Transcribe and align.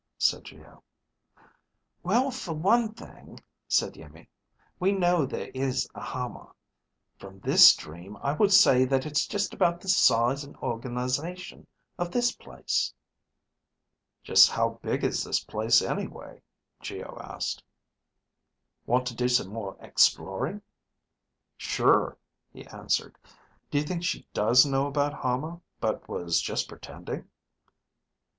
said 0.17 0.43
Geo. 0.45 0.81
"Well, 2.01 2.31
for 2.31 2.55
one 2.55 2.95
thing," 2.95 3.39
said 3.67 3.93
Iimmi, 3.95 4.27
"we 4.79 4.91
know 4.93 5.27
there 5.27 5.49
is 5.53 5.87
a 5.93 6.01
Hama. 6.01 6.55
From 7.19 7.39
the 7.39 7.75
dream 7.77 8.17
I 8.23 8.33
would 8.33 8.51
say 8.51 8.83
that 8.83 9.05
it's 9.05 9.27
just 9.27 9.53
about 9.53 9.79
the 9.79 9.87
size 9.87 10.43
and 10.43 10.55
organization 10.57 11.67
of 11.99 12.09
this 12.09 12.31
place." 12.31 12.91
"Just 14.23 14.49
how 14.49 14.79
big 14.81 15.03
is 15.03 15.23
this 15.23 15.43
place 15.43 15.83
anyway?" 15.83 16.41
Geo 16.81 17.19
asked. 17.21 17.61
"Want 18.87 19.05
to 19.05 19.15
do 19.15 19.27
some 19.27 19.49
more 19.53 19.77
exploring?" 19.81 20.63
"Sure," 21.57 22.17
he 22.51 22.65
answered. 22.65 23.19
"Do 23.69 23.77
you 23.77 23.83
think 23.83 24.03
she 24.03 24.25
does 24.33 24.65
know 24.65 24.87
about 24.87 25.13
Hama 25.13 25.61
but 25.79 26.09
was 26.09 26.41
just 26.41 26.67
pretending?" 26.67 27.29